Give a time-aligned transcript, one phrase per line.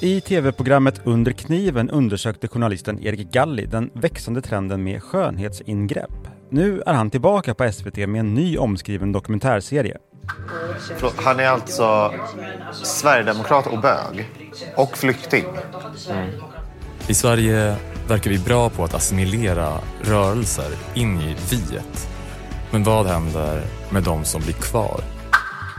[0.00, 6.28] I tv-programmet Under kniven undersökte journalisten Erik Galli den växande trenden med skönhetsingrepp.
[6.50, 9.96] Nu är han tillbaka på SVT med en ny omskriven dokumentärserie.
[11.16, 12.14] Han är alltså
[12.72, 14.30] sverigedemokrat och bög.
[14.76, 15.44] Och flykting.
[17.08, 17.76] I Sverige
[18.08, 19.72] verkar vi bra på att assimilera
[20.02, 22.08] rörelser in i viet.
[22.70, 25.00] Men vad händer med de som blir kvar?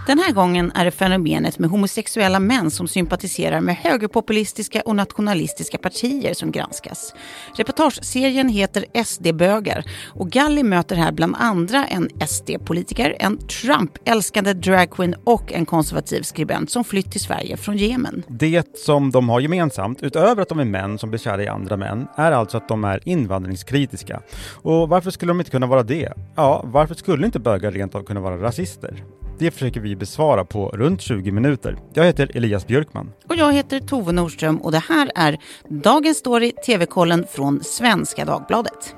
[0.09, 5.77] Den här gången är det fenomenet med homosexuella män som sympatiserar med högerpopulistiska och nationalistiska
[5.77, 7.13] partier som granskas.
[7.55, 15.53] Reportageserien heter SD-bögar och Galli möter här bland andra en SD-politiker, en Trump-älskande dragqueen och
[15.53, 18.23] en konservativ skribent som flytt till Sverige från Jemen.
[18.27, 21.77] Det som de har gemensamt, utöver att de är män som blir kära i andra
[21.77, 24.21] män, är alltså att de är invandringskritiska.
[24.61, 26.13] Och varför skulle de inte kunna vara det?
[26.35, 29.03] Ja, varför skulle inte bögar rent av kunna vara rasister?
[29.39, 31.77] Det försöker vi besvara på runt 20 minuter.
[31.93, 33.11] Jag heter Elias Björkman.
[33.27, 35.37] Och jag heter Tove Nordström och det här är
[35.69, 38.95] Dagens Story TV-kollen från Svenska Dagbladet.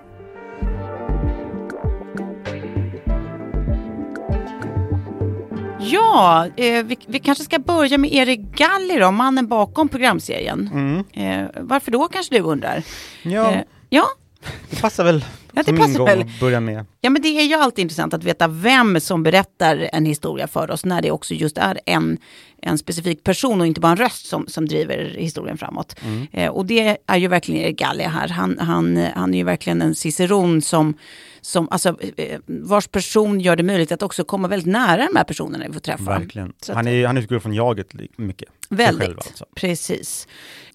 [5.79, 10.69] Ja, eh, vi, vi, kanske ska börja med Erik Galli då, mannen bakom programserien.
[10.73, 11.03] Mm.
[11.13, 12.83] Eh, varför då kanske du undrar?
[13.23, 14.05] Ja, Eh, ja,
[14.69, 16.25] det passar väl Ja, det passar väl.
[16.39, 16.85] börja med.
[17.01, 20.71] Ja, men det är ju alltid intressant att veta vem som berättar en historia för
[20.71, 22.17] oss när det också just är en,
[22.61, 25.95] en specifik person och inte bara en röst som, som driver historien framåt.
[26.31, 28.27] Eh, och det är ju verkligen Erik Gallia här.
[28.27, 30.93] Han, han, han är ju verkligen en ciceron som,
[31.41, 35.23] som alltså, eh, vars person gör det möjligt att också komma väldigt nära de här
[35.23, 36.03] personerna vi får träffa.
[36.03, 36.49] Verkligen.
[36.49, 38.49] Att- Han, är, han utgår från jaget mycket.
[38.71, 39.45] Väldigt, själv alltså.
[39.55, 40.27] precis.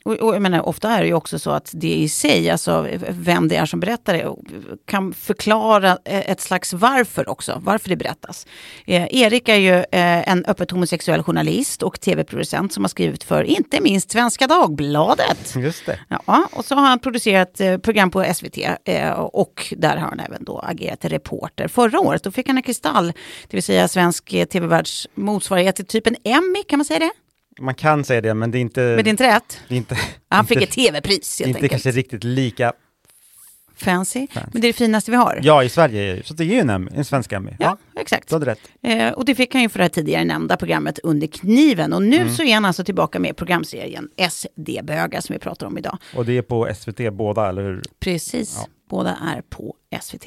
[0.07, 2.89] Och, och jag menar, ofta är det ju också så att det i sig, alltså
[3.09, 4.37] vem det är som berättar det,
[4.85, 8.47] kan förklara eh, ett slags varför också, varför det berättas.
[8.85, 13.43] Eh, Erik är ju eh, en öppet homosexuell journalist och tv-producent som har skrivit för
[13.43, 15.55] inte minst Svenska Dagbladet.
[15.57, 15.99] Just det.
[16.09, 20.21] Ja, och så har han producerat eh, program på SVT eh, och där har han
[20.21, 21.69] även då agerat reporter.
[21.69, 23.06] Förra året då fick han en Kristall,
[23.49, 27.11] det vill säga svensk eh, tv-världs motsvarighet till typ en Emmy, kan man säga det?
[27.61, 28.81] Man kan säga det, men det är inte...
[28.81, 29.61] Men det är inte rätt?
[29.69, 31.71] det är inte, Han fick inte, ett tv-pris helt inte enkelt.
[31.72, 32.72] kanske riktigt lika...
[33.78, 34.27] Fancy.
[34.34, 35.41] Men det är det finaste vi har.
[35.43, 36.22] Ja, i Sverige är.
[36.22, 37.50] Så det är ju en, Emmy, en svensk Emmy.
[37.59, 38.28] Ja, exakt.
[38.28, 38.59] Du rätt.
[38.83, 41.93] Eh, och det fick han ju för det här tidigare nämnda programmet Under kniven.
[41.93, 42.11] Och Mm.
[42.27, 45.99] nu så är han alltså tillbaka med programserien SD-bögar som vi pratar om idag.
[46.15, 47.83] Och det är på SVT båda, eller hur?
[48.00, 48.67] Precis, Ja.
[48.91, 50.27] båda är på SVT.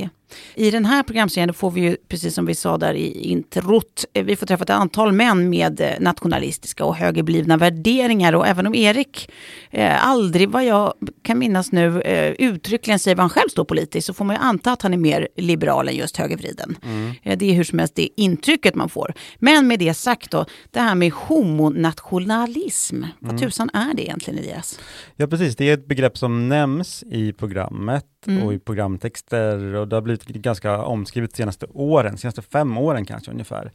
[0.55, 4.23] I den här programserien får vi ju, precis som vi sa där i introt, eh,
[4.25, 8.33] vi får träffa ett antal män med eh, nationalistiska och högerblivna värderingar.
[8.33, 9.31] Och även om Erik
[9.71, 10.93] eh, aldrig, vad jag
[11.23, 14.41] kan minnas nu, eh, uttryckligen säger vad han själv står politiskt, så får man ju
[14.41, 16.77] anta att han är mer liberal än just högervriden.
[17.23, 19.13] Eh, det är hur som helst det intrycket man får.
[19.39, 24.79] Men med det sagt då, det här med homonationalism, vad tusan är det egentligen Elias?
[25.15, 25.55] Ja, precis.
[25.55, 28.43] Det är ett begrepp som nämns i programmet Mm.
[28.43, 33.05] och i programtexter och det har blivit ganska omskrivet de senaste åren, senaste fem åren
[33.05, 33.71] kanske ungefär.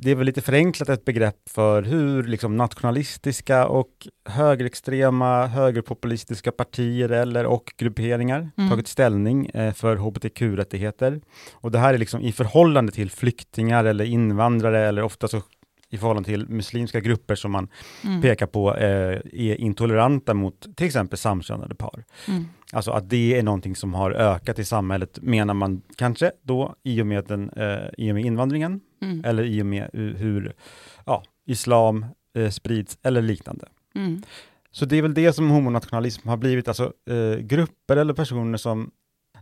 [0.00, 7.08] Det är väl lite förenklat ett begrepp för hur liksom nationalistiska och högerextrema, högerpopulistiska partier
[7.08, 8.70] eller och grupperingar Mm.
[8.70, 11.20] tagit ställning eh, för hbtq-rättigheter.
[11.54, 15.42] Och det här är liksom i förhållande till flyktingar eller invandrare eller ofta så
[15.90, 17.68] i förhållande till muslimska grupper som man
[18.04, 18.22] Mm.
[18.22, 22.04] pekar på eh, är intoleranta mot till exempel samkönade par.
[22.28, 22.44] Mm.
[22.72, 27.02] Alltså att det är någonting som har ökat i samhället menar man kanske då i
[27.02, 29.24] och med, den, eh, i och med invandringen Mm.
[29.24, 30.54] eller i och med hur,
[31.06, 33.68] ja, islam eh, sprids eller liknande.
[33.94, 34.22] Mm.
[34.70, 38.90] Så det är väl det som homonationalism har blivit, alltså eh, grupper eller personer som,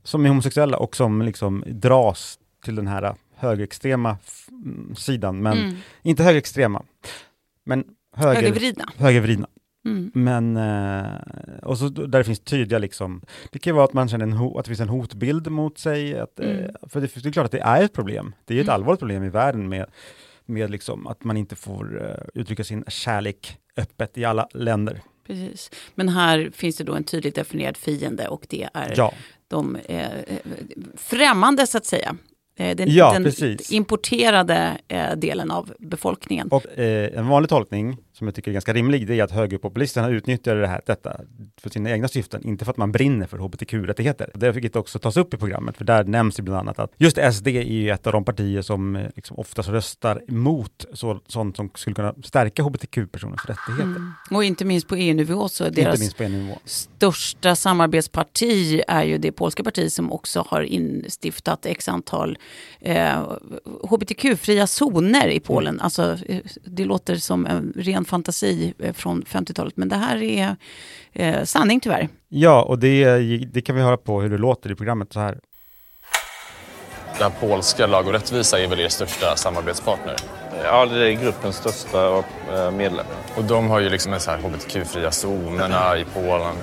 [0.02, 4.18] som är homosexuella och som liksom dras till den här högerextrema
[4.50, 5.76] mm, sidan, men Mm.
[6.02, 6.82] inte högerextrema,
[7.64, 7.84] men
[8.16, 8.84] höger, Högervridna.
[8.96, 9.46] högervridna.
[9.86, 10.10] Mm.
[10.14, 14.08] Men, eh, och så där det finns tydliga liksom, det kan ju vara att man
[14.08, 16.70] känner en att det finns en hotbild mot sig, att, eh, Mm.
[16.88, 18.34] för det, det är klart att det är ett problem.
[18.44, 18.74] Det är ett Mm.
[18.74, 19.86] allvarligt problem i världen med,
[20.46, 25.00] med liksom att man inte får eh, uttrycka sin kärlek öppet i alla länder.
[25.26, 25.70] Precis.
[25.94, 29.12] Men här finns det då en tydligt definierad fiende och det är Ja,
[29.48, 30.06] de eh,
[30.96, 32.16] främmande så att säga.
[32.58, 33.32] Den, Ja, den
[33.70, 36.48] importerade eh, delen av befolkningen.
[36.48, 40.08] och eh, en vanlig tolkning som jag tycker är ganska rimlig, det är att högerpopulisterna
[40.08, 41.20] utnyttjar det här, detta
[41.60, 44.30] för sina egna syften, inte för att man brinner för hbtq-rättigheter.
[44.34, 46.92] Det fick det också tas upp i programmet, för där nämns ju bland annat att
[46.96, 51.20] just SD är ju ett av de partier som eh, liksom oftast röstar emot så,
[51.26, 53.84] sånt som skulle kunna stärka hbtq-personers rättigheter.
[53.84, 54.12] Mm.
[54.30, 56.58] Och inte minst på EU-nivå så är Inte deras nivå.
[56.64, 62.38] största samarbetsparti är ju det polska parti som också har instiftat x antal
[62.80, 63.32] eh,
[63.82, 65.80] hbtq-fria zoner i Polen.
[65.80, 69.76] Alltså, eh, det låter som en ren fantasi eh, från 50-talet.
[69.76, 70.56] Men det här är
[71.12, 72.08] eh, sanning tyvärr.
[72.28, 73.18] Ja, och det,
[73.52, 75.38] det kan vi höra på hur det låter i programmet så här.
[77.18, 80.16] Den polska Lag och rättvisa är väl er största samarbetspartner?
[80.64, 83.06] Ja, det är gruppens största eh, medlem.
[83.36, 86.54] Och de har ju liksom de här hbtq-fria zonerna i Polen.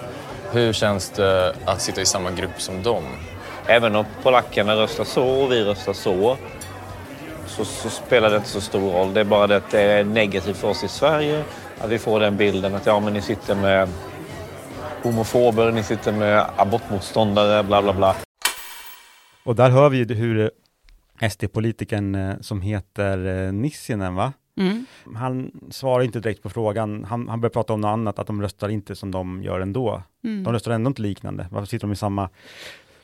[0.51, 3.03] Hur känns det att sitta i samma grupp som dem?
[3.67, 6.37] Även om polackerna röstar så och vi röstar så,
[7.55, 9.13] så, så spelar det inte så stor roll.
[9.13, 11.43] Det är bara det att det är negativt för oss i Sverige
[11.79, 13.89] att vi får den bilden att ja, men ni sitter med
[15.03, 18.15] homofober, ni sitter med abortmotståndare, bla bla bla.
[19.43, 20.51] Och där hör vi ju hur
[21.29, 24.33] SD-politikern eh, som heter eh, Nissinen, va?
[24.57, 24.85] Mm.
[25.15, 27.03] Han svarar inte direkt på frågan.
[27.03, 30.03] Han, han börjar prata om något annat, att de röstar inte som de gör ändå.
[30.23, 30.43] Mm.
[30.43, 31.47] De röstar ändå inte liknande.
[31.51, 32.29] Varför sitter de i samma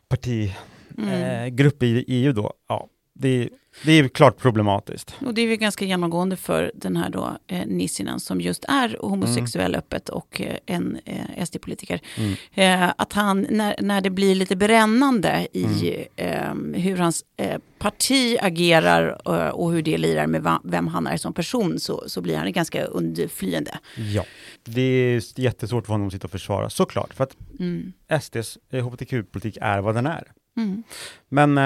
[0.09, 1.95] partigrupp Mm.
[1.95, 2.53] eh, i EU då?
[2.67, 3.49] Ja, det,
[3.85, 5.15] det är klart problematiskt.
[5.25, 8.97] Och det är ju ganska genomgående för den här då, eh, Nissinen som just är
[9.01, 12.01] homosexuell öppet och eh, en eh, SD-politiker.
[12.17, 12.35] Mm.
[12.83, 18.37] Eh, att han, när, när det blir lite brännande i eh, hur hans eh, parti
[18.41, 22.37] agerar eh, och hur det lirar med vem han är som person så, så blir
[22.37, 23.79] han ganska undflyende.
[24.13, 24.23] Ja,
[24.63, 27.13] det är jättesvårt för honom att sitta och försvara, såklart.
[27.13, 27.93] För att Mm.
[28.21, 30.31] SDs eh, hbtq-politik är vad den är.
[30.57, 30.83] Mm.
[31.29, 31.57] Men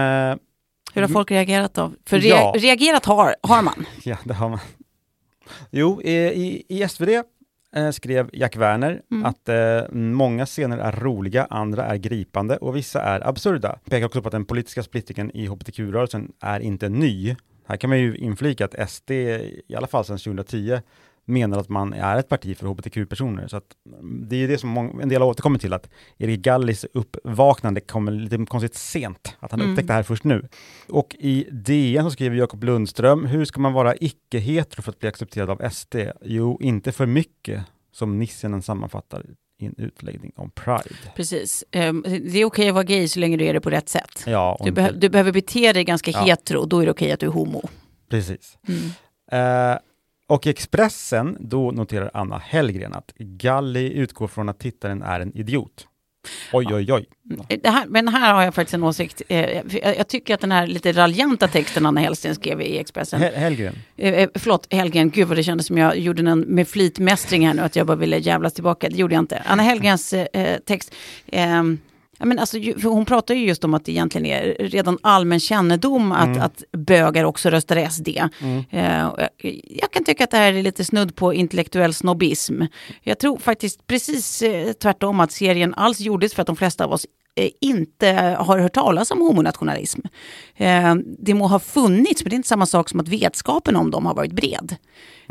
[0.94, 1.92] Hur har folk reagerat då?
[2.06, 2.54] För rea- Ja.
[2.58, 3.86] reagerat har, har man.
[4.04, 4.60] Ja, det har man.
[5.72, 7.10] Jo, i, i, i SvD
[7.76, 9.26] eh, skrev Jack Werner Mm.
[9.26, 13.80] att eh, många scener är roliga, andra är gripande och vissa är absurda.
[13.90, 17.36] Pekar också på att den politiska splittringen i hbtq-rörelsen är inte ny.
[17.68, 20.80] Här kan man ju inflika att SD, i alla fall sedan 2010,
[21.26, 23.48] menar att man är ett parti för hbtq-personer.
[23.48, 23.64] Så att
[24.00, 27.82] mm, det är ju det som en del har återkommit till, att Erik Gallis uppvaknande
[27.82, 29.72] kommer lite konstigt sent, att han Mm.
[29.72, 30.48] upptäckte det här först nu.
[30.90, 35.10] Och i DN så skriver Jakob Lundström, hur ska man vara icke-hetero för att bli
[35.10, 35.96] accepterad av SD?
[36.22, 39.26] Jo, inte för mycket, som Nissinen sammanfattar
[39.60, 40.96] i en utläggning om Pride.
[41.16, 41.64] Precis.
[41.72, 44.24] Eh, det är okej att vara gay så länge du är det på rätt sätt.
[44.28, 46.20] Ja, Du, behö- du behöver bete dig ganska Ja.
[46.24, 47.62] hetero, då är det okej att du är homo.
[48.10, 48.58] precis.
[48.68, 48.82] Mm.
[49.72, 49.78] Eh,
[50.34, 55.38] och i Expressen, då noterar Anna Hellgren att Galli utgår från att tittaren är en
[55.38, 55.88] idiot.
[56.54, 57.06] Oj, oj, oj.
[57.48, 59.22] Det här, men här har jag faktiskt en åsikt.
[59.30, 59.62] Eh,
[59.98, 63.22] jag, tycker att den här lite raljanta texten Anna Hellsten skrev i Expressen.
[63.22, 63.76] Hel- Hellgren.
[63.98, 67.54] Eh, eh, förlåt, Helgen, gud vad det kändes som jag gjorde den med flitmästring här
[67.54, 68.90] nu, att jag bara ville jävlas tillbaka.
[68.90, 69.44] Det gjorde jag inte.
[69.46, 70.14] Anna Hellgrens
[70.66, 70.96] text,
[71.28, 71.80] ehm,
[72.20, 76.12] ja, men alltså, hon pratar ju just om att det egentligen är redan allmän kännedom
[76.12, 78.08] att, att bögar också röstar SD.
[78.70, 79.20] Eh, och
[79.64, 82.62] jag, kan tycka att det här är lite snudd på intellektuell snobbism.
[83.02, 86.92] Jag tror faktiskt precis eh, tvärtom att serien alls gjordes för att de flesta av
[86.92, 87.10] oss eh,
[87.62, 88.08] inte
[88.40, 90.02] har hört talas om homonationalism.
[90.56, 93.92] Eh, det må ha funnits, men det är inte samma sak som att vetskapen om
[93.92, 94.76] dem har varit bred.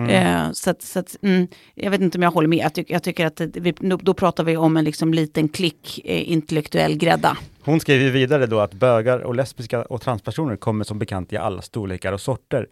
[0.09, 2.59] Eh, så att, så att, mm, jag vet inte om jag håller med.
[2.59, 6.33] Jag, tyck, jag tycker att vi, då, pratar vi om en liksom liten klick eh,
[6.33, 7.37] intellektuell grädda.
[7.65, 11.63] Hon skriver vidare då att bögar och lesbiska och transpersoner kommer som bekant i alla
[11.63, 12.67] storlekar och sorter.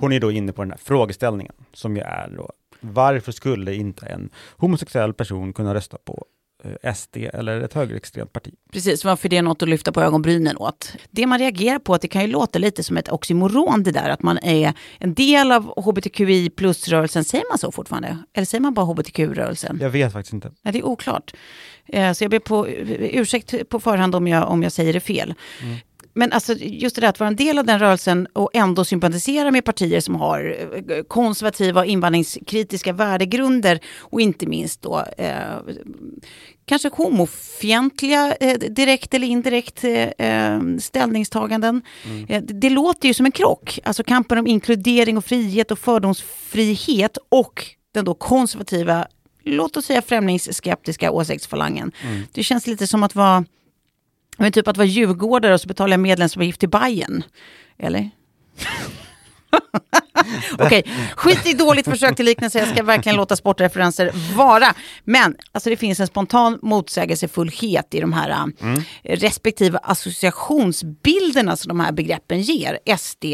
[0.00, 2.50] Hon är då inne på den här frågeställningen som ju är då
[2.92, 6.33] varför skulle inte en homosexuell person kunna rösta på eh,
[6.94, 8.54] SD eller ett högerextremt parti?
[8.72, 10.92] Precis, varför det är något att lyfta på ögonbrynen åt.
[11.10, 14.08] Det man reagerar på, att det kan ju låta lite som ett oxymoron det där,
[14.08, 17.24] att man är en del av hbtqi plus-rörelsen.
[17.24, 18.18] Säger man så fortfarande?
[18.34, 19.78] Eller säger man bara hbtq-rörelsen?
[19.80, 20.52] Jag vet faktiskt inte.
[20.62, 21.34] Nej, det är oklart.
[21.86, 25.34] Eh, Så jag ber på ursäkt på förhand om jag, om jag säger det fel.
[26.14, 29.50] Men alltså just det där att vara en del av den rörelsen och ändå sympatisera
[29.50, 30.56] med partier som har
[30.88, 35.34] eh, konservativa och invandringskritiska värdegrunder och inte minst då eh,
[36.66, 41.82] kanske homofientliga eh, direkt eller indirekt eh, eh, ställningstaganden.
[42.28, 43.78] Eh, det, det låter ju som en krock.
[43.84, 49.06] Alltså kampen om inkludering och frihet och fördomsfrihet och den då konservativa
[49.44, 51.92] låt oss säga främlingsskeptiska åsiktsfalangen.
[52.32, 53.44] Det känns lite som att vara,
[54.38, 57.22] men typ att vara djurgårdare och så betalar jag medlemsavgift till Bayern.
[57.78, 58.10] Eller?
[60.58, 60.84] Okej,
[61.16, 62.58] skit i dåligt försök till liknelse.
[62.58, 64.74] Jag ska verkligen låta sportreferenser vara.
[65.04, 68.46] Men alltså, det finns en spontan motsägelsefullhet i de här äh,
[69.02, 72.78] respektive associationsbilderna som de här begreppen ger.
[72.98, 73.24] SD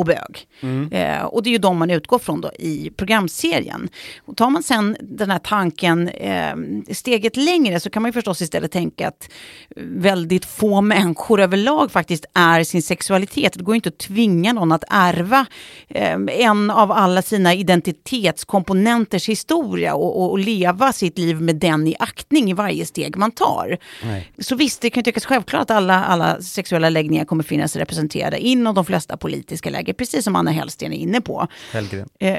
[0.00, 0.46] och bög.
[0.90, 3.88] Eh, och det är ju de man utgår från då i programserien.
[4.24, 6.54] Och tar man sen den här tanken eh,
[6.92, 9.30] steget längre så kan man ju förstås istället tänka att
[9.76, 13.52] väldigt få människor överlag faktiskt är sin sexualitet.
[13.56, 15.46] Det går ju inte att tvinga någon att ärva
[15.88, 21.86] eh, en av alla sina identitetskomponenters historia och, och, och leva sitt liv med den
[21.86, 23.78] i aktning i varje steg man tar.
[24.04, 24.32] Nej.
[24.38, 28.38] Så visst, det kan ju tyckas självklart att alla, alla sexuella läggningar kommer finnas representerade
[28.38, 31.46] inom de flesta politiska läger, precis som Anna Hellsten är inne på.
[31.72, 32.08] Hellgren.
[32.20, 32.38] Eh,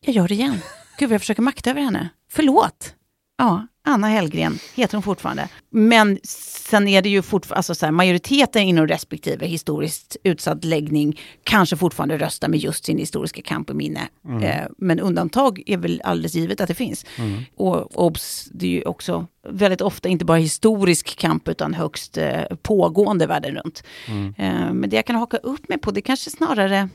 [0.00, 0.58] jag gör det igen.
[0.98, 2.08] Gud, jag försöker makta över henne.
[2.30, 2.94] Förlåt.
[3.40, 5.48] Ja, Anna Hellgren heter hon fortfarande.
[5.70, 11.20] Men sen är det ju fortfarande, alltså så här, majoriteten inom respektive historiskt utsatt läggning
[11.44, 14.08] kanske fortfarande röstar med just sin historiska kamp och minne.
[14.24, 14.42] Mm.
[14.42, 17.06] Eh, men undantag är väl alldeles givet att det finns.
[17.16, 17.42] Mm.
[17.56, 22.42] Och obs, det är ju också väldigt ofta inte bara historisk kamp utan högst eh,
[22.62, 23.82] pågående världen runt.
[24.08, 24.34] Mm.
[24.38, 26.88] Eh, men det jag kan haka upp mig på det kanske snarare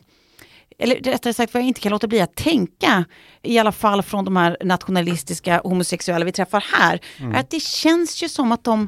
[0.80, 3.06] eller rättare sagt vad jag inte kan låta bli att tänka,
[3.42, 7.00] i alla fall från de här nationalistiska homosexuella vi träffar här,
[7.34, 8.88] är att det känns ju som att de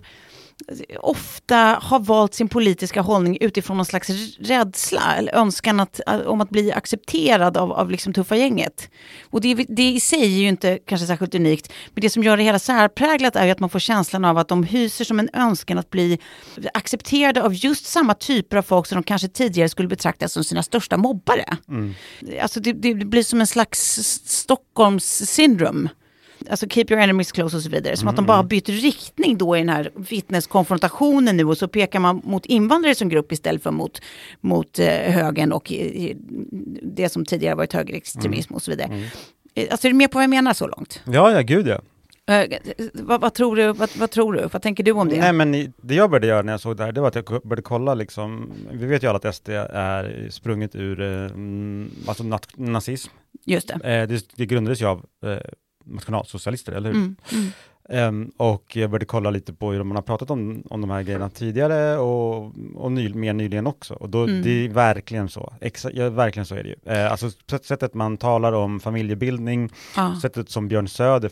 [0.99, 4.09] ofta har valt sin politiska hållning utifrån någon slags
[4.39, 8.89] rädsla eller önskan att, om att bli accepterad av, av liksom tuffa gänget.
[9.29, 12.37] Och det, det i sig är ju inte kanske särskilt unikt, men det som gör
[12.37, 15.29] det hela särpräglat är ju att man får känslan av att de hyser som en
[15.33, 16.19] önskan att bli
[16.73, 20.63] accepterade av just samma typer av folk som de kanske tidigare skulle betrakta som sina
[20.63, 21.57] största mobbare.
[22.41, 23.79] Alltså det, det blir som en slags
[24.25, 25.89] Stockholms syndrom.
[26.49, 27.97] Alltså keep your enemies close och så vidare.
[27.97, 31.67] Som att de bara har bytt riktning då i den här vittneskonfrontationen nu och så
[31.67, 34.01] pekar man mot invandrare som grupp istället för mot,
[34.41, 36.15] mot eh, högern och eh,
[36.81, 39.01] det som tidigare varit högerextremism och så vidare.
[39.55, 41.01] Eh, Alltså är du med på vad jag menar så långt?
[41.05, 41.81] Ja, ja, gud ja.
[42.29, 42.59] Eh,
[42.93, 44.47] vad, vad, tror du, vad, vad tror du?
[44.53, 45.19] Vad tänker du om det?
[45.19, 47.25] Nej men det jag började göra när jag såg det här, det var att jag
[47.25, 52.23] började kolla liksom, vi vet ju alla att SD är sprunget ur eh, mm, alltså
[52.55, 53.11] nazism.
[53.45, 53.73] Just det.
[53.73, 55.37] Eh, det, det grundades ju av eh,
[55.87, 56.95] nationalsocialister, eller hur?
[56.97, 57.49] Mm, mm.
[57.89, 61.01] Ehm, och jag började kolla lite på hur man har pratat om, om de här
[61.03, 63.93] grejerna tidigare och, och ny, mer nyligen också.
[63.93, 64.41] Och då, Mm.
[64.41, 65.53] det är verkligen så.
[65.61, 66.75] Exa, ja, verkligen så är det ju.
[66.93, 71.31] Eh, alltså sätt- sättet man talar om familjebildning, Ja, sättet som Björn Söder,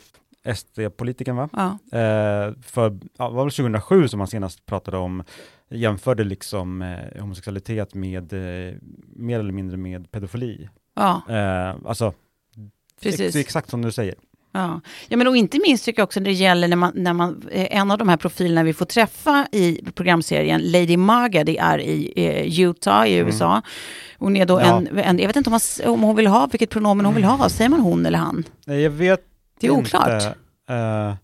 [0.55, 1.49] SD-politikern va?
[1.53, 5.23] ja, Eh, för, ja, var väl 2007 som man senast pratade om,
[5.69, 8.73] jämförde liksom eh, homosexualitet med, eh,
[9.15, 10.69] mer eller mindre med pedofili.
[10.95, 12.13] ja, Eh, alltså,
[13.01, 13.19] precis.
[13.21, 14.15] ex, exakt som du säger.
[14.55, 14.81] Ja.
[15.07, 17.41] ja, men och inte minst tycker jag också när det gäller när man, när man,
[17.51, 21.79] eh, en av de här profilerna vi får träffa i programserien, Lady Maga, det är
[21.79, 23.61] i eh, Utah i USA.
[24.17, 24.77] Hon är då Ja.
[24.77, 27.23] en, en, jag vet inte om, man, om hon vill ha, vilket pronomen hon vill
[27.23, 28.43] ha, säger man hon eller han?
[28.65, 29.21] Nej, jag vet
[29.59, 29.81] Det är inte.
[29.97, 30.23] oklart.
[30.69, 31.15] Eh,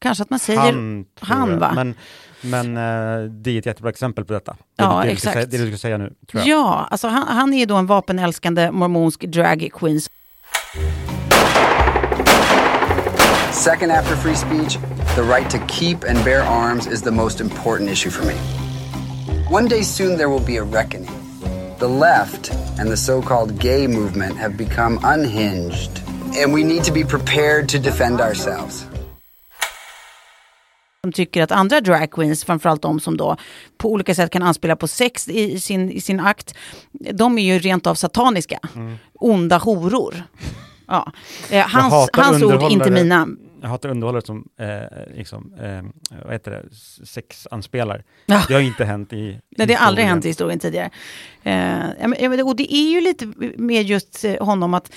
[0.00, 1.72] Kanske att man säger, han, han, va?
[1.74, 1.94] Men,
[2.40, 4.52] men eh, det är ett jättebra exempel på detta.
[4.52, 5.34] Det, Ja, det, du exakt.
[5.34, 6.58] säga, det du ska säga nu, tror jag.
[6.58, 10.00] ja, alltså han, han är då en vapenälskande mormonsk drag queen
[13.58, 14.78] Second, after free speech,
[15.16, 18.34] the right to keep and bear arms is the most important issue for me.
[19.50, 21.10] One day soon, there will be a reckoning.
[21.78, 25.90] The left and the so called gay movement have become unhinged,
[26.36, 28.86] and we need to be prepared to defend ourselves.
[31.04, 33.36] som tycker att andra drag queens, framförallt de som då
[33.78, 36.54] på olika sätt kan anspela på sex i, sin, i sin akt,
[37.12, 38.58] de är ju rent av sataniska.
[39.14, 40.24] Onda horor.
[40.88, 41.12] Ja.
[41.50, 43.26] Eh, hans hans ord, inte mina.
[43.62, 45.82] Jag hatar underhållare som eh, liksom, eh,
[46.24, 46.64] vad heter det,
[47.06, 48.04] sexanspelar.
[48.26, 48.44] Ja.
[48.48, 50.90] Det har inte hänt i Nej, det har aldrig hänt i historien tidigare.
[51.42, 54.92] Eh, och det är ju lite med just eh, honom att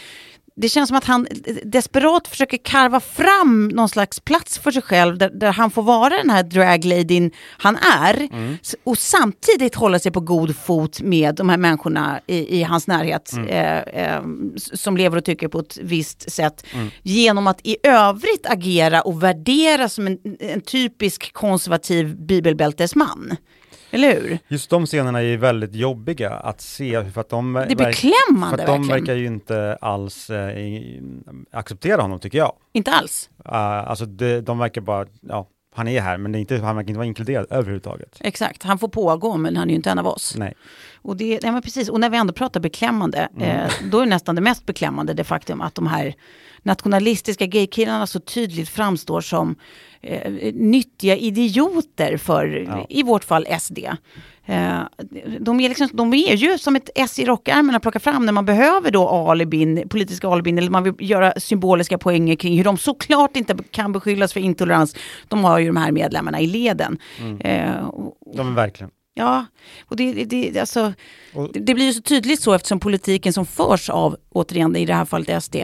[0.62, 1.28] det känns som att han
[1.64, 6.18] desperat försöker karva fram någon slags plats för sig själv där, där han får vara
[6.18, 8.30] den här dragladyn han är
[8.62, 12.88] S- och samtidigt hålla sig på god fot med de här människorna i, i hans
[12.88, 14.22] närhet eh, eh,
[14.56, 16.66] s- som lever och tycker på ett visst sätt
[17.04, 23.36] genom att i övrigt agera och värdera som en, en typisk konservativ bibelbältesman.
[23.92, 24.40] Eller hur?
[24.48, 28.58] Just de scenerna är ju väldigt jobbiga att se, för att de, Det är beklämmande
[28.58, 30.56] för att de verkar ju inte alls eh,
[31.52, 32.54] acceptera honom, tycker jag.
[32.74, 33.30] Inte alls.
[33.46, 36.76] Uh, alltså det, de verkar bara, ja, han är här, men det är inte, han
[36.76, 38.18] verkar inte vara inkluderad överhuvudtaget.
[38.20, 40.36] Exakt, han får pågå men han är ju inte en av oss.
[40.38, 40.54] Nej.
[41.02, 41.90] Och, det, nej, men precis.
[41.90, 43.50] och när vi ändå pratar beklämmande, Mm.
[43.50, 46.16] eh, då är nästan det mest beklämmande det faktum att de här
[46.64, 49.56] nationalistiska gaykillarna så tydligt framstår som
[50.02, 52.86] eh, nyttiga idioter för, Ja.
[52.90, 53.78] i vårt fall SD.
[54.46, 54.80] Eh,
[55.40, 58.34] de, är liksom, de är ju som ett S i rockärmen att plocka fram när
[58.34, 62.78] man behöver då alibin, politiska alibin eller man vill göra symboliska poänger kring hur de
[62.78, 64.96] såklart inte kan beskyllas för intolerans.
[65.28, 66.98] De har ju de här medlemmarna i leden.
[67.20, 67.42] Mm.
[67.42, 68.92] Eh, och, De är verkligen.
[69.14, 69.46] Ja,
[69.86, 70.94] och det, det, alltså,
[71.54, 75.06] det blir ju så tydligt så eftersom politiken som förs av, återigen i det här
[75.06, 75.56] fallet SD,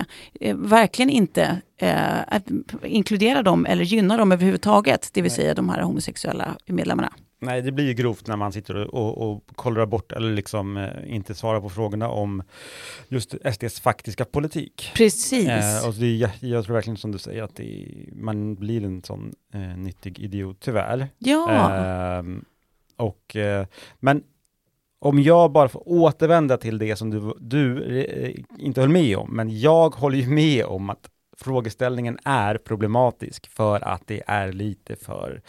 [0.42, 2.40] eh, verkligen inte eh,
[2.84, 7.14] inkludera dem eller gynna dem överhuvudtaget, det vill säga de här homosexuella medlemmarna.
[7.40, 10.78] Nej, det blir ju grovt när man sitter och, och, och kollar bort eller liksom
[10.78, 12.44] eh, inte svarar på frågorna om
[13.08, 14.92] just SDs faktiska politik.
[14.96, 15.48] Precis.
[15.48, 19.04] Eh, och det jä- jag tror verkligen som du säger att det man blir en
[19.04, 21.08] sån eh, nyttig idiot, tyvärr.
[21.18, 22.46] ja, Ehm,
[22.96, 23.66] och, eh,
[24.00, 24.24] men
[25.00, 29.36] om jag bara får återvända till det som du, du eh, inte höll med om,
[29.36, 31.10] men jag håller ju med om att
[31.42, 35.42] frågeställningen är problematisk för att det är lite för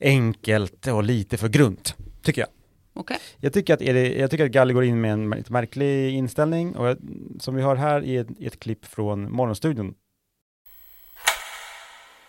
[0.00, 2.50] enkelt och lite för grunt, tycker jag.
[2.94, 3.18] Okej.
[3.40, 3.80] Jag tycker att,
[4.16, 6.98] jag tycker att Galli går in med en lite märklig inställning och jag,
[7.40, 9.94] som vi hör här i ett, i ett klipp från Morgonstudion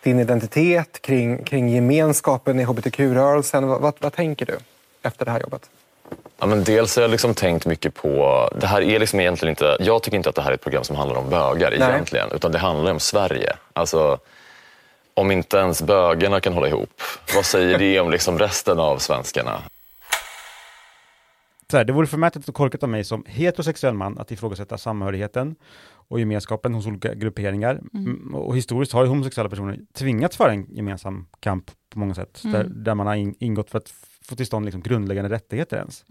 [0.03, 3.67] din identitet, kring, kring gemenskapen i hbtq-rörelsen.
[3.67, 4.57] Vad, vad, vad tänker du
[5.01, 5.69] efter det här jobbet?
[6.39, 8.49] Ja, men dels har jag liksom tänkt mycket på...
[8.55, 10.83] Det här är liksom egentligen inte, jag tycker inte att det här är ett program
[10.83, 11.89] som handlar om bögar Nej.
[11.89, 12.31] egentligen.
[12.31, 13.55] Utan det handlar om Sverige.
[13.73, 14.19] Alltså,
[15.13, 17.01] om inte ens bögarna kan hålla ihop,
[17.35, 19.61] vad säger det om liksom resten av svenskarna?
[21.71, 25.55] Så här, det vore förmätet och korkat av mig som heterosexuell man att ifrågasätta samhörigheten
[26.09, 27.81] och gemenskapen hos olika grupperingar.
[27.93, 28.35] Mm.
[28.35, 32.63] Och historiskt har ju homosexuella personer tvingats föra en gemensam kamp på många sätt, där,
[32.63, 33.93] där man har in, ingått för att
[34.27, 36.05] få till stånd liksom grundläggande rättigheter ens.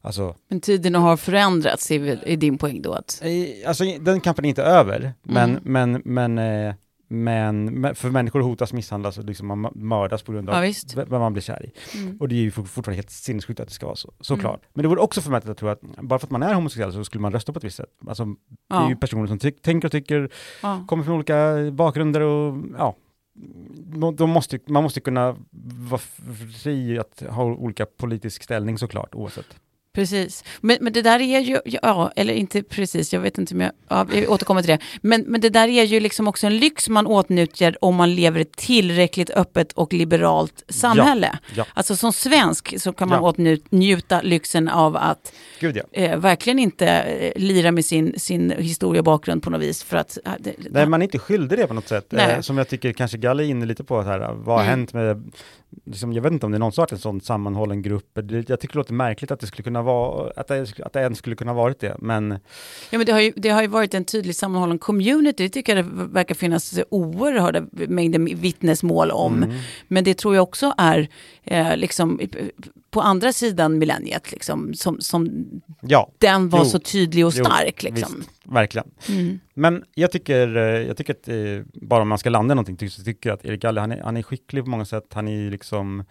[0.00, 2.92] Alltså, Men tiderna har förändrats, är, är din poäng då?
[2.92, 6.74] Att, eh, alltså, den kampen är inte över, men, men, men, eh,
[7.08, 11.32] men, för människor hotas, misshandlas och liksom man mördas på grund av Ja, vem man
[11.32, 11.98] blir kär i.
[11.98, 12.16] mm.
[12.20, 14.60] Och det är ju fort- fortfarande helt sinnessjukt att det ska vara så, såklart.
[14.74, 17.04] Men det vore också förmätet att tro att bara för att man är homosexuell så
[17.04, 17.88] skulle man rösta på ett visst sätt.
[18.08, 18.30] Alltså, det
[18.74, 18.88] är Ja.
[18.88, 20.30] ju personer som tänker och tycker,
[20.62, 20.84] Ja.
[20.88, 22.96] kommer från olika bakgrunder och ja,
[24.14, 25.36] de måste, man måste kunna
[25.90, 26.00] vara
[26.62, 29.60] fri att ha olika politisk ställning såklart, oavsett.
[29.94, 30.44] Precis.
[30.60, 33.72] Men, men det där är ju, ja, eller inte precis, jag vet inte om jag,
[33.88, 34.78] ja, jag återkommer till det.
[35.02, 38.38] Men, men det där är ju liksom också en lyx man åtnjuter om man lever
[38.38, 41.38] i ett tillräckligt öppet och liberalt samhälle.
[41.54, 41.64] Ja.
[41.74, 43.28] Alltså som svensk så kan man Ja.
[43.28, 45.82] åtnjuta lyxen av att Gud ja.
[45.92, 49.82] eh, verkligen inte eh, lira med sin, sin historia och bakgrund på något vis.
[49.82, 52.12] För att, eh, det, Nej, man är inte skyldig det på något sätt.
[52.12, 54.66] Eh, som jag tycker kanske Galle är inne lite på här, vad har Mm.
[54.70, 55.32] hänt med,
[55.84, 58.10] liksom, jag vet inte om det är någon sorts en sån sammanhållen grupp.
[58.14, 61.00] Det, jag tycker det låter märkligt att det skulle kunna vara, att det, att det
[61.00, 62.30] ens skulle kunna varit det, men
[62.90, 65.42] Ja, men det, har ju, det har ju varit en tydlig sammanhållen community.
[65.42, 69.42] Det tycker jag det verkar finnas oerhörda mängder vittnesmål om.
[69.42, 69.56] Mm.
[69.88, 71.08] Men det tror jag också är
[71.44, 72.20] eh, liksom,
[72.90, 75.46] på andra sidan millenniet, liksom, som, som
[75.80, 76.10] ja.
[76.18, 76.64] den var Jo.
[76.64, 77.82] så tydlig och Jo, stark.
[77.82, 78.14] Liksom.
[78.16, 78.90] Visst, verkligen.
[79.08, 79.40] Mm.
[79.54, 82.90] Men jag tycker, eh, jag tycker att eh, bara om man ska landa i någonting,
[82.90, 85.06] så tycker jag att Erik Galle, han är, han är skicklig på många sätt.
[85.14, 86.04] Han är liksom,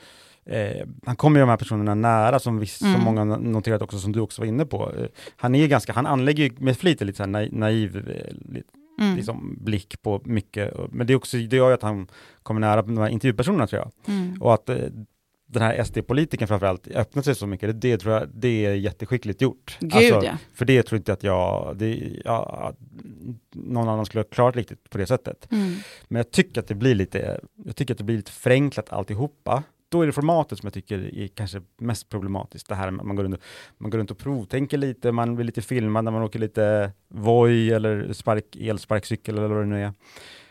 [0.45, 2.93] eh, han kommer ju de här personerna nära, som, viss, Mm.
[2.93, 4.91] som många noterat också, som du också var inne på.
[4.97, 5.05] Eh,
[5.37, 8.63] han är ganska, han anlägger ju med flit lite så naiv, naiv eh, li-
[9.01, 9.15] Mm.
[9.15, 10.73] liksom, blick på mycket.
[10.91, 12.07] Men det, är också, det gör ju att han
[12.43, 14.15] kommer nära de här intervjupersonerna tror jag.
[14.15, 14.41] Mm.
[14.41, 14.69] Och att
[15.53, 19.41] den här SD-politikern framförallt öppnar sig så mycket, det, det tror jag, det är jätteskickligt
[19.41, 19.77] gjort.
[19.79, 20.37] Gud Alltså, ja.
[20.53, 22.73] för det tror inte att jag, det, ja,
[23.51, 25.51] någon annan skulle ha klarat riktigt på det sättet.
[25.51, 25.73] Mm.
[26.07, 29.63] Men jag tycker att det blir lite, jag tycker att det blir lite förenklat alltihopa.
[29.89, 32.69] Då är det formatet som jag tycker är kanske mest problematiskt.
[32.69, 33.41] Det här med att man går runt och,
[33.77, 37.71] man går runt och provtänker lite, man blir lite filmad när man åker lite Voi
[37.71, 39.93] eller spark, elsparkcykel eller vad det nu är.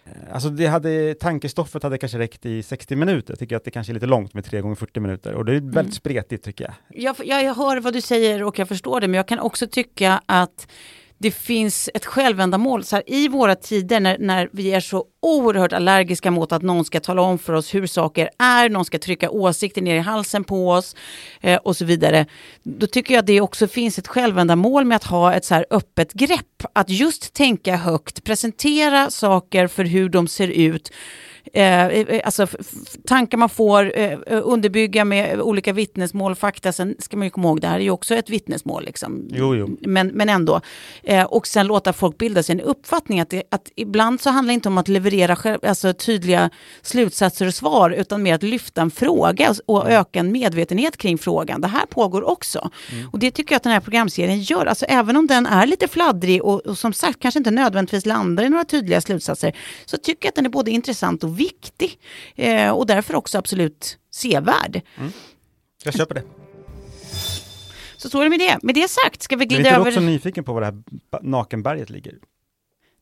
[0.04, 3.32] Eh, Alltså det hade, tankestoffet hade kanske räckt i 60 minuter.
[3.32, 5.52] Jag tycker att det kanske är lite långt med 3 gånger 40 minuter och det
[5.52, 5.92] är väldigt Mm.
[5.92, 6.74] spretigt tycker jag.
[7.02, 9.66] Jag, jag, jag hör vad du säger och jag förstår det, men jag kan också
[9.66, 10.68] tycka att
[11.22, 12.84] det finns ett självändamål.
[12.84, 16.84] Så här, I våra tider när, när vi är så oerhört allergiska mot att någon
[16.84, 20.44] ska tala om för oss hur saker är, någon ska trycka åsikter ner i halsen
[20.44, 20.96] på oss
[21.40, 22.26] eh, och så vidare.
[22.62, 25.66] Då tycker jag att det också finns ett självändamål med att ha ett så här
[25.70, 26.64] öppet grepp.
[26.72, 30.92] Att just tänka högt, presentera saker för hur de ser ut.
[31.52, 32.46] Eh, eh, alltså
[33.06, 36.72] tankar man får, eh, underbygga med olika vittnesmål, fakta.
[36.72, 38.84] Sen ska man ju komma ihåg, det här är ju också ett vittnesmål.
[38.84, 39.28] Liksom.
[39.30, 39.76] Jo, jo.
[39.80, 40.60] Men, men ändå.
[41.02, 43.20] Eh, och sen låta folk bilda sig en uppfattning.
[43.20, 46.50] Att, det, att ibland så handlar det inte om att leverera själv, alltså, tydliga
[46.82, 51.60] slutsatser och svar, utan mer att lyfta en fråga och öka en medvetenhet kring frågan.
[51.60, 52.70] Det här pågår också.
[53.12, 54.66] Och det tycker jag att den här programserien gör.
[54.66, 58.44] Alltså, även om den är lite fladdrig och, och som sagt kanske inte nödvändigtvis landar
[58.44, 61.98] i några tydliga slutsatser, så tycker jag att den är både intressant och viktig.
[62.34, 64.80] Eh, och därför också absolut sevärd.
[65.84, 66.22] Jag köper det.
[67.96, 68.58] Så så är det med det.
[68.62, 69.88] Med det sagt ska vi är glida över...
[69.88, 70.82] också nyfiken på var det här
[71.22, 72.14] nakenberget ligger.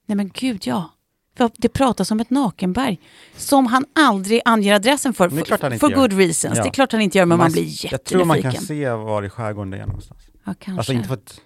[0.07, 0.91] Nej men gud ja.
[1.37, 3.01] För Det pratas om ett nakenberg
[3.37, 5.29] som han aldrig anger adressen för.
[5.29, 5.97] Men det är klart han inte för gör.
[5.97, 6.57] good reasons.
[6.57, 6.63] Ja.
[6.63, 7.91] Det är klart han inte gör, men man, blir jättenyfiken.
[7.93, 10.21] Jag tror man kan se var i skärgården det är någonstans.
[10.45, 10.79] Ja, kanske.
[10.79, 11.41] Alltså inte för att,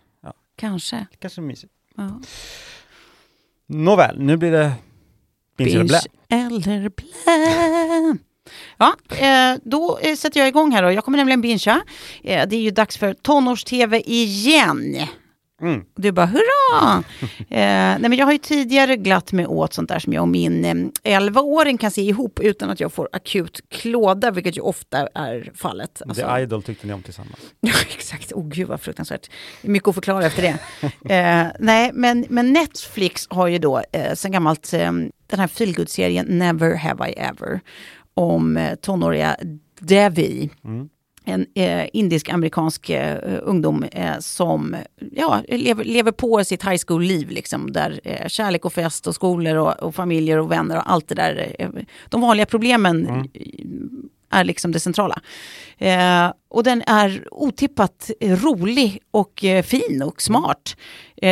[0.56, 1.06] kanske.
[1.18, 1.72] kanske mysigt.
[1.96, 2.20] Ja.
[3.66, 4.72] Nåväl, nu blir det
[5.56, 6.00] binge eller blä.
[8.78, 10.92] Ja, eh, då eh, sätter jag igång här då.
[10.92, 11.82] Jag kommer nämligen bingea.
[12.24, 14.96] Eh, det är ju dags för tonårs-tv igen.
[15.64, 15.84] Mm.
[15.96, 16.98] Du bara hurra!
[17.38, 20.28] eh, nej men jag har ju tidigare glatt mig åt sånt där som jag och
[20.28, 25.06] min eh, 11-åring kan se ihop utan att jag får akut klåda, vilket ju ofta
[25.14, 26.02] är fallet.
[26.08, 27.38] Alltså- The Idol tyckte ni om tillsammans.
[27.60, 28.32] Ja, exakt.
[28.32, 29.30] Oh, gud vad fruktansvärt.
[29.62, 30.58] Mycket att förklara efter det.
[31.14, 34.92] eh, nej, men, men Netflix har ju då eh, sen gammalt eh,
[35.26, 37.60] den här feelgood-serien Never Have I Ever
[38.14, 39.36] om eh, tonåriga
[39.80, 40.50] Devi.
[40.64, 40.88] Mm.
[41.26, 44.76] En eh, indisk-amerikansk eh, ungdom eh, som
[45.12, 47.30] ja, lever, lever på sitt high school-liv.
[47.30, 51.08] Liksom, där eh, kärlek och fest och skolor och, och familjer och vänner och allt
[51.08, 51.54] det där.
[51.58, 51.68] Eh,
[52.08, 53.28] de vanliga problemen Mm.
[54.30, 55.20] är liksom det centrala.
[55.78, 60.76] Eh, och den är otippat rolig och fin och smart,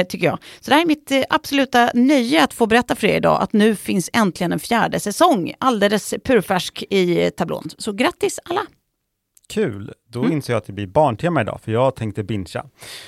[0.09, 0.39] tycker jag.
[0.61, 3.77] Så det här är mitt absoluta nöje att få berätta för er idag att nu
[3.77, 7.69] finns äntligen en fjärde säsong, alldeles purfärsk i tablån.
[7.79, 8.61] Så grattis alla!
[9.53, 9.93] Kul!
[10.09, 10.33] Då Mm.
[10.33, 12.65] inser jag att det blir barntema idag, för jag tänkte bingea.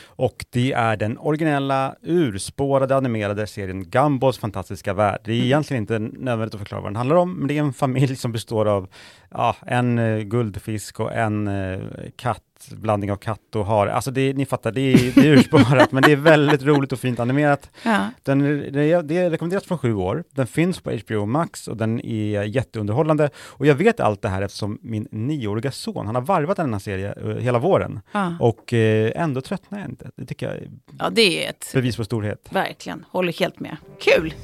[0.07, 5.21] Och det är den originella, urspårade animerade serien Gumballs fantastiska värld.
[5.25, 5.47] Det är Mm.
[5.47, 8.33] egentligen inte nödvändigt att förklara vad den handlar om, men det är en familj som
[8.33, 8.89] består av
[9.31, 11.81] ja, en eh, guldfisk och en eh,
[12.17, 13.93] katt, blandning av katt och hare.
[13.95, 16.99] Alltså det, ni fattar, det är, det är urspårat, men det är väldigt roligt och
[16.99, 17.71] fint animerat.
[17.83, 18.09] Ja.
[18.23, 18.39] Den,
[18.73, 20.25] det är- det är rekommenderat från sju år.
[20.31, 23.31] Den finns på HBO Max och den är jätteunderhållande.
[23.37, 26.81] Och jag vet allt det här eftersom min nioåriga son, han har varvat den här
[26.81, 28.01] serien eh, hela våren.
[28.13, 28.37] Ja.
[28.41, 30.11] Och eh, ändå tröttnar jag inte.
[30.17, 32.49] Det tycker jag är ja, det är ett, bevis på storhet.
[32.51, 33.77] verkligen, håller helt med.
[34.01, 34.35] Kul!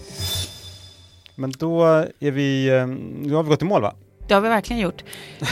[1.36, 1.84] Men då
[2.20, 2.86] är vi, eh,
[3.22, 3.94] nu har vi gått i mål va?
[4.30, 5.04] Det har vi verkligen gjort.
[5.40, 5.46] Eh,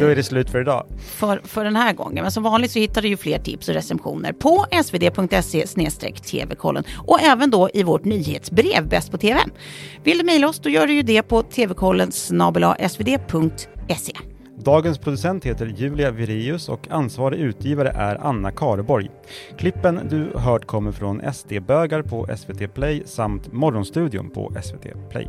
[0.00, 0.86] Då är det slut för idag.
[0.98, 2.22] för, för den här gången.
[2.22, 5.66] Men som vanligt så hittar du ju fler tips och recensioner på svd.se
[6.12, 9.40] tv-kollen och även då i vårt nyhetsbrev Bäst på TV.
[10.04, 14.12] Vill du mejla oss då gör du ju det på tvkollen svd.se.
[14.58, 19.10] Dagens producent heter Julia Virius och ansvarig utgivare är Anna Kareborg.
[19.58, 25.28] Klippen du hört kommer från SD-bögar på SVT Play samt Morgonstudion på SVT Play.